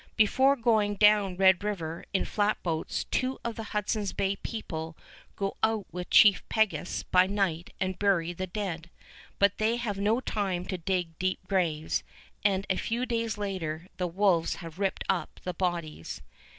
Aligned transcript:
Before 0.17 0.55
going 0.55 0.95
down 0.95 1.37
Red 1.37 1.63
River 1.63 2.05
in 2.11 2.25
flatboats 2.25 3.03
two 3.11 3.37
of 3.45 3.55
the 3.55 3.65
Hudson's 3.65 4.13
Bay 4.13 4.35
people 4.37 4.97
go 5.35 5.57
out 5.61 5.85
with 5.91 6.09
Chief 6.09 6.41
Peguis 6.49 7.03
by 7.11 7.27
night 7.27 7.71
and 7.79 7.99
bury 7.99 8.33
the 8.33 8.47
dead; 8.47 8.89
but 9.37 9.59
they 9.59 9.75
have 9.75 9.99
no 9.99 10.19
time 10.19 10.65
to 10.65 10.77
dig 10.79 11.19
deep 11.19 11.41
graves, 11.47 12.01
and 12.43 12.65
a 12.67 12.77
few 12.77 13.05
days 13.05 13.37
later 13.37 13.89
the 13.97 14.07
wolves 14.07 14.55
have 14.55 14.79
ripped 14.79 15.03
up 15.07 15.39
the 15.43 15.53
bodies. 15.53 16.23